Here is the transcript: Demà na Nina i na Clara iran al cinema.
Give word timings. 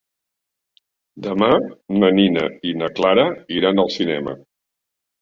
Demà 1.27 1.51
na 1.99 2.11
Nina 2.21 2.49
i 2.71 2.75
na 2.83 2.91
Clara 3.01 3.29
iran 3.61 3.87
al 3.89 3.97
cinema. 4.01 4.39